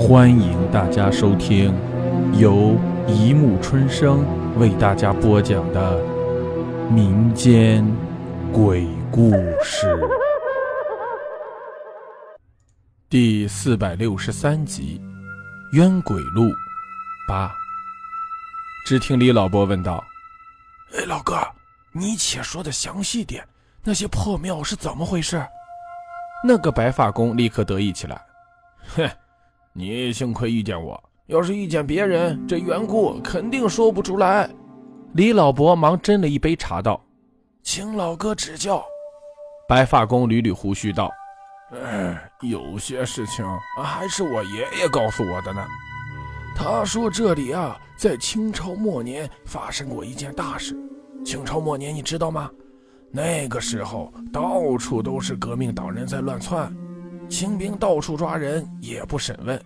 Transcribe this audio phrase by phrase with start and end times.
[0.00, 1.76] 欢迎大家收听
[2.32, 2.74] 由
[3.06, 4.24] 一木春生
[4.58, 6.02] 为大家播讲的
[6.90, 7.86] 民间
[8.50, 9.30] 鬼故
[9.62, 9.86] 事
[13.10, 14.98] 第四百六十三集
[15.76, 16.44] 《冤鬼路》
[17.28, 17.52] 八。
[18.86, 20.02] 只听李老伯问道
[20.96, 21.36] ：“哎，老哥，
[21.92, 23.46] 你且说的详细点，
[23.84, 25.46] 那些破庙是怎么回事？”
[26.42, 28.18] 那个白发公立刻得意起来
[28.96, 29.06] ：“哼，
[29.80, 34.46] 你幸亏遇见我，要是遇见别人，这缘故肯定说不出来。”
[35.14, 37.02] 李老伯忙斟了一杯茶道
[37.64, 38.84] ：“请老哥指教。”
[39.66, 41.10] 白发公捋捋胡须道
[41.72, 43.42] ：“嗯，有些事情
[43.82, 45.64] 还是我爷爷告诉我的呢。
[46.54, 50.76] 他说这里啊，在清朝末年发生过一件大事。
[51.24, 52.50] 清朝末年，你知道吗？”
[53.10, 56.70] 那个时候，到处都是革命党人在乱窜，
[57.30, 59.58] 清兵到处抓人，也不审问，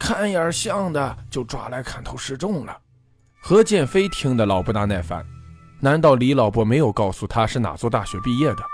[0.00, 2.76] 看眼像的就抓来砍头示众了。
[3.40, 5.24] 何建飞听得老不大耐烦，
[5.80, 8.64] 难道李老伯没有告诉他是哪座大学毕业的，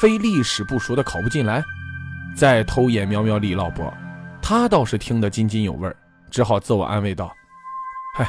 [0.00, 1.62] 非历史不熟的考不进来？
[2.34, 3.92] 再偷眼瞄瞄李老伯，
[4.40, 5.94] 他倒是听得津津有味，
[6.30, 7.32] 只好自我安慰道
[8.16, 8.28] ：“嗨，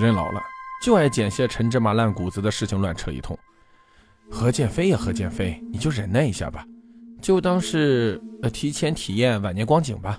[0.00, 0.40] 人老了
[0.82, 3.38] 就爱捡些陈芝麻烂谷子的事情乱扯一通。”
[4.30, 6.64] 何建飞呀，何建飞，你就忍耐一下吧，
[7.20, 10.18] 就当是呃提前体验晚年光景吧。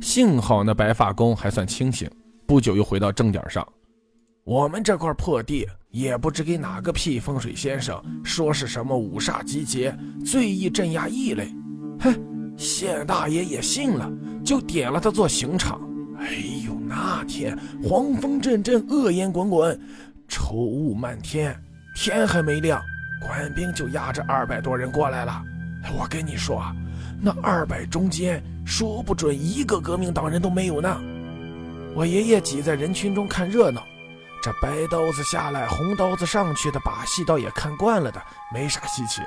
[0.00, 2.08] 幸好那白发公还算清醒，
[2.46, 3.66] 不久又回到正点上。
[4.44, 9.94] 我们这块破地也不知给哪个屁风水先生说是什么五煞集结，
[10.24, 11.52] 最易镇压异类。
[12.00, 12.14] 哼，
[12.56, 14.10] 谢大爷也信了，
[14.44, 15.80] 就点了他做刑场。
[16.18, 16.32] 哎
[16.66, 19.78] 呦，那天黄风阵阵，恶烟滚滚，
[20.28, 21.54] 愁雾漫天。
[21.94, 22.80] 天还没亮，
[23.26, 25.42] 官兵就押着二百多人过来了。
[25.96, 26.74] 我跟你说啊，
[27.20, 31.00] 那二百中间说不准一个革命党人都没有呢。
[31.94, 33.82] 我爷爷挤在人群中看热闹，
[34.42, 38.22] 这白刀子下来，红刀子上去的把戏倒也看惯了的，
[38.52, 39.22] 没啥稀奇。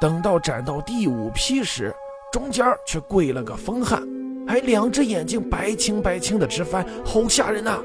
[0.00, 1.94] 等到斩到第五批时，
[2.32, 4.02] 中间却跪了个疯汉，
[4.46, 7.78] 还两只眼睛白青白青的直翻，好吓人呐！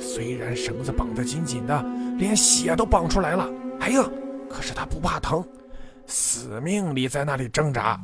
[0.00, 1.84] 虽然绳子绑得紧紧的。
[2.16, 3.46] 连血都绑出来了，
[3.78, 4.02] 哎呀！
[4.48, 5.44] 可是他不怕疼，
[6.06, 8.00] 死命里在那里挣扎，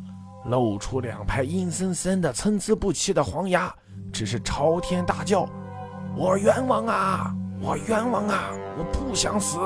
[0.46, 3.72] 露出两排阴森森的、参差不齐的黄牙，
[4.12, 5.48] 只是朝天大叫
[6.16, 7.32] ：“我冤枉啊！
[7.60, 8.50] 我冤枉啊！
[8.76, 9.56] 我不想死！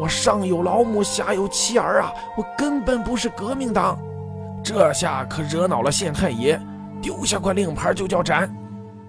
[0.00, 2.10] 我上有老母，下有妻儿啊！
[2.36, 3.98] 我根本不是革命党！”
[4.64, 6.58] 这下可惹恼了县太爷，
[7.02, 8.50] 丢下块令牌就叫斩。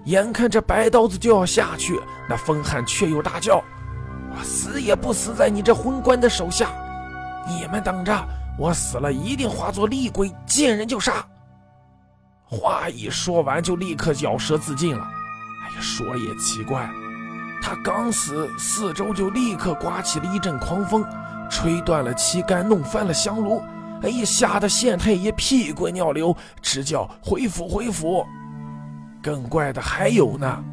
[0.04, 1.98] 眼看这白刀子就要下去，
[2.28, 3.62] 那疯汉却又大叫。
[4.30, 6.68] 我死也不死在你这昏官的手下！
[7.46, 8.12] 你们等着，
[8.58, 11.24] 我死了一定化作厉鬼，见人就杀。
[12.44, 15.02] 话一说完，就立刻咬舌自尽了。
[15.02, 16.88] 哎呀，说也奇怪，
[17.62, 21.04] 他刚死，四周就立刻刮起了一阵狂风，
[21.50, 23.62] 吹断了旗杆，弄翻了香炉。
[24.02, 28.24] 哎呀，吓得县太爷屁滚尿流，直叫回府回府。
[29.22, 30.64] 更怪的还有呢。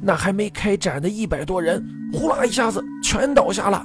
[0.00, 3.84] 那还没开展的一百多人，呼啦一下子全倒下了。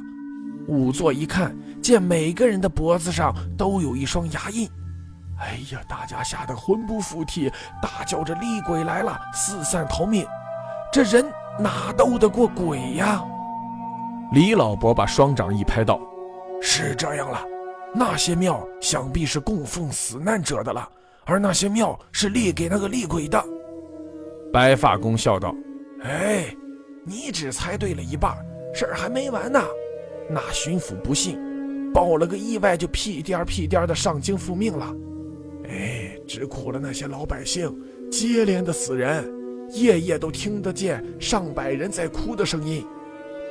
[0.69, 4.69] 仵作一看见每个人的脖子上都有一双牙印，
[5.39, 10.25] 哎呀，大家吓得魂不附体，大叫着厉鬼来了，四散逃命。
[10.91, 11.25] 这人
[11.57, 13.23] 哪斗得过鬼呀？
[14.31, 15.99] 李老伯把双掌一拍道
[16.61, 17.41] ：“是这样了，
[17.95, 20.87] 那些庙想必是供奉死难者的了，
[21.25, 23.43] 而那些庙是立给那个厉鬼的。”
[24.53, 25.53] 白发公笑道。
[26.03, 26.45] 哎，
[27.05, 28.35] 你只猜对了一半，
[28.73, 29.59] 事儿还没完呢。
[30.29, 31.37] 那巡抚不信，
[31.91, 34.95] 报了个意外，就屁颠儿屁颠儿的上京复命了。
[35.67, 37.75] 哎，只苦了那些老百姓，
[38.11, 39.27] 接连的死人，
[39.71, 42.85] 夜夜都听得见上百人在哭的声音。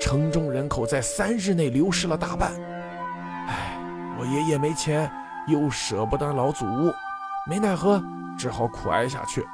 [0.00, 2.52] 城中人口在三日内流失了大半。
[3.48, 3.78] 哎，
[4.18, 5.10] 我爷爷没钱，
[5.48, 6.92] 又舍不得老祖屋，
[7.48, 8.02] 没奈何，
[8.38, 9.44] 只好苦挨下去。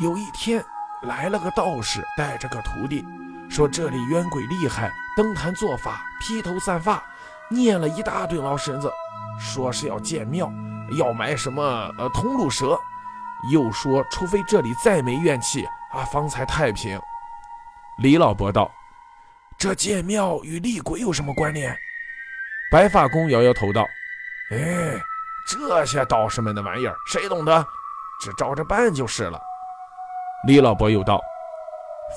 [0.00, 0.64] 有一天。
[1.04, 3.02] 来了个道士，带着个徒弟，
[3.48, 7.04] 说这里冤鬼厉害，登坛做法，披头散发，
[7.50, 8.90] 念了一大堆老神子，
[9.38, 10.50] 说是要建庙，
[10.92, 11.62] 要买什么
[11.98, 12.74] 呃通路蛇，
[13.52, 16.98] 又说除非这里再没怨气啊，方才太平。
[17.98, 18.72] 李老伯道
[19.60, 21.78] ：“这建庙与厉鬼有什么关联？”
[22.72, 23.86] 白发公摇摇头道
[24.52, 24.98] ：“哎，
[25.46, 27.62] 这些道士们的玩意儿，谁懂得？
[28.22, 29.38] 只照着办就是了。”
[30.48, 31.20] 李老伯又道：“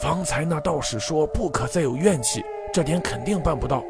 [0.01, 2.41] 方才那道士说不可再有怨气，
[2.73, 3.83] 这点肯定办不到。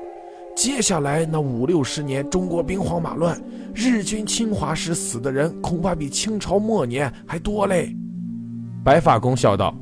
[0.58, 3.42] 接下来那五六十年，中国兵荒马乱，
[3.74, 7.96] 日军侵华时死的人恐怕比清朝末年还多嘞。”
[8.84, 9.74] 白发公笑道：“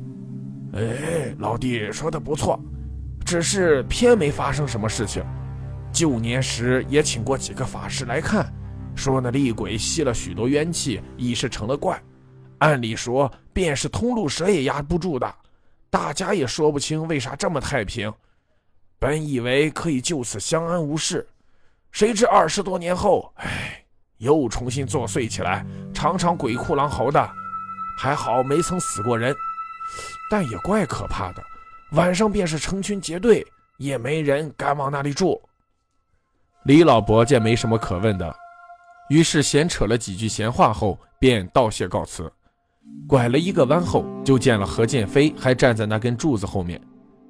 [0.74, 2.58] 哎，老弟说的不错，
[3.24, 5.20] 只是偏没发生什么事情。
[5.92, 8.46] 旧年时也请过几个法师来看，
[8.94, 12.00] 说那厉鬼吸了许多冤气，已是成了怪。
[12.58, 15.34] 按理说，便是通路蛇也压不住的。
[15.90, 18.10] 大家也说不清为啥这么太平。
[19.02, 21.26] 本以为可以就此相安无事，
[21.90, 23.84] 谁知二十多年后，哎，
[24.18, 27.30] 又重新作祟起来，常常鬼哭狼嚎的。
[27.98, 29.34] 还好没曾死过人。”
[30.30, 31.42] 但也怪可怕的，
[31.94, 33.44] 晚上便是成群结队，
[33.76, 35.42] 也没人敢往那里住。
[36.62, 38.32] 李老伯见没什么可问的，
[39.08, 42.32] 于是闲扯了几句闲话后，便道谢告辞。
[43.08, 46.80] 拐了一个弯后，就见了何建飞还站在那根柱子后面。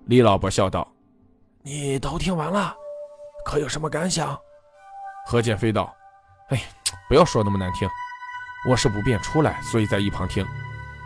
[0.05, 0.87] 李老伯笑道
[1.63, 2.75] ：“你都听完了，
[3.45, 4.39] 可有什么感想？”
[5.27, 5.95] 何建飞道
[6.51, 6.61] ：“哎，
[7.09, 7.89] 不要说那么难听，
[8.69, 10.45] 我是不便出来，所以在一旁听。”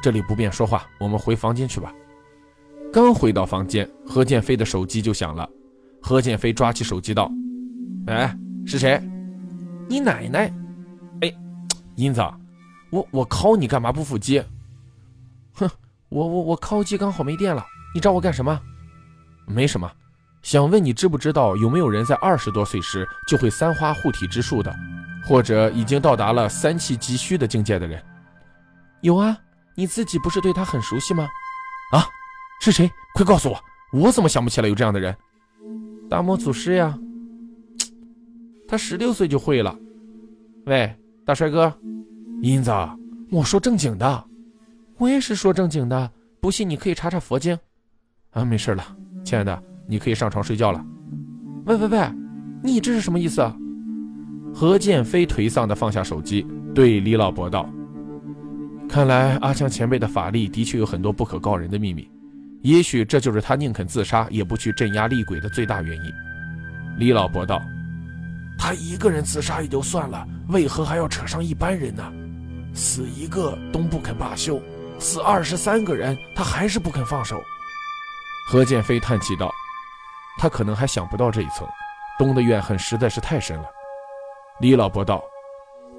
[0.02, 1.92] 这里不便说话，我们回房间去吧。
[2.92, 5.48] 刚回到房间，何建飞的手机就响了。
[6.00, 7.30] 何建飞抓起手机道
[8.06, 8.34] ：“哎，
[8.66, 9.00] 是谁？
[9.88, 10.52] 你奶奶！
[11.22, 11.34] 哎，
[11.96, 12.22] 英子，
[12.90, 14.46] 我我 call 你干嘛不付接？
[15.54, 15.68] 哼，
[16.08, 17.64] 我我我 call 机刚好没电了，
[17.94, 18.60] 你找我干什么？
[19.46, 19.90] 没什么，
[20.46, 24.72] 想问你知不知道有没有人在二十多岁时就会三花护体之术的，
[25.24, 28.00] 或者已经到达了三气急虚的境界的人？
[29.00, 29.36] 有啊。”
[29.74, 31.28] 你自己不是对他很熟悉吗？
[31.92, 32.06] 啊，
[32.60, 32.88] 是谁？
[33.12, 33.60] 快告诉我！
[33.92, 35.14] 我怎么想不起来有这样的人？
[36.08, 36.96] 大魔祖师呀，
[38.68, 39.76] 他十六岁就会了。
[40.66, 41.76] 喂，大帅哥，
[42.40, 42.70] 英子，
[43.32, 44.24] 我说正经的，
[44.96, 46.08] 我也是说正经的。
[46.40, 47.58] 不信你可以查查佛经。
[48.30, 50.84] 啊，没事了，亲爱的，你可以上床睡觉了。
[51.66, 51.98] 喂喂喂，
[52.62, 53.42] 你这是什么意思？
[54.54, 57.68] 何建飞颓丧地放下手机，对李老伯道。
[58.88, 62.08] 看来阿强前辈的法力的确有很多不可告人的秘密，
[62.62, 66.12] 也许这就是他宁肯自杀也不去镇压厉鬼的最大原因。
[66.98, 67.60] 李老伯道
[68.56, 72.02] ：“他一个人自杀也就算了，为何还要扯上一般人呢？
[72.72, 74.62] 死一个都不肯罢休，
[74.98, 77.42] 死二十三个人他还是不肯放手。”
[78.48, 79.52] 何建飞叹气道
[80.38, 81.66] ：“他可能还想不到这一层，
[82.18, 83.64] 东的怨恨实在是太深了。”
[84.60, 85.22] 李老伯道：“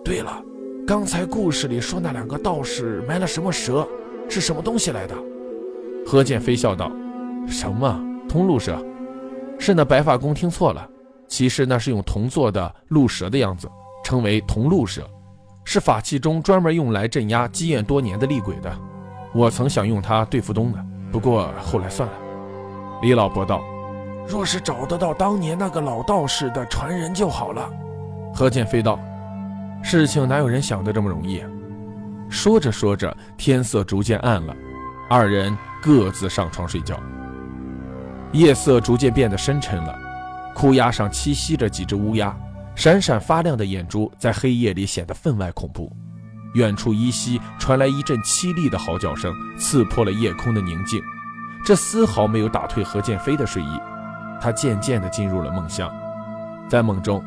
[0.04, 0.42] 对了。”
[0.88, 3.86] 刚才故事里说那两个道士埋了什么蛇，
[4.30, 5.14] 是什么东西来的？
[6.06, 6.90] 何建飞笑道
[7.46, 8.82] ：“什么铜鹿蛇？
[9.60, 10.88] 是那白发公听错了。
[11.28, 13.70] 其实那是用铜做的鹿蛇的样子，
[14.02, 15.06] 称为铜鹿蛇，
[15.66, 18.74] 是法器中专门用来镇压积怨多年的厉鬼的。
[19.34, 20.82] 我曾想用它对付东的，
[21.12, 22.16] 不过后来算了。”
[23.04, 23.62] 李老伯道
[24.28, 27.70] ：“若是找得到当年那个老道士的传人就好了。”
[28.34, 29.00] 何建飞道。
[29.84, 31.44] 事情哪有人想的这么容易？
[32.30, 34.54] 说着说着，天色逐渐暗了，
[35.10, 37.00] 二人各自上床睡觉。
[38.34, 39.98] 夜色逐渐变得深沉了，
[40.54, 42.36] 枯崖上栖息着几只乌鸦，
[42.76, 45.90] 闪闪发亮的眼珠在黑夜里显得分外恐怖。
[46.56, 51.00] 远处依稀传来一阵凄厉的嚎叫声，刺破了夜空的宁静。
[51.64, 53.80] 这丝毫没有打退何建飞的睡意，
[54.42, 55.92] 他渐渐地进入了梦乡，
[56.70, 57.24] 在梦中。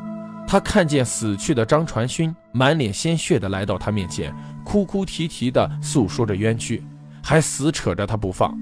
[0.47, 4.33] 他看见死去的张传勋满脸鲜血的来到他面前，
[4.65, 6.83] 哭哭啼啼的诉说着冤屈，
[7.23, 8.53] 还死扯着他不放。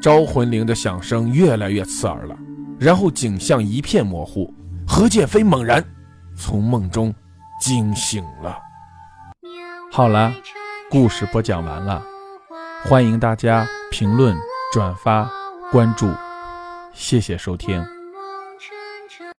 [0.00, 2.36] 招魂铃的响声越来越刺耳了，
[2.78, 4.52] 然后景象一片模糊。
[4.86, 5.84] 何建飞猛然
[6.34, 7.14] 从梦中
[7.60, 8.58] 惊醒了。
[9.92, 10.32] 好了，
[10.90, 12.02] 故事播讲完了，
[12.84, 14.36] 欢迎大家评论、
[14.72, 15.30] 转发、
[15.70, 16.10] 关注，
[16.94, 17.97] 谢谢收听。